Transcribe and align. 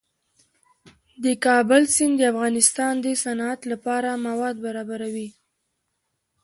د 1.23 1.25
کابل 1.45 1.81
سیند 1.95 2.15
د 2.17 2.21
افغانستان 2.33 2.93
د 3.05 3.05
صنعت 3.23 3.59
لپاره 3.71 4.09
مواد 4.27 4.55
برابروي. 4.65 5.27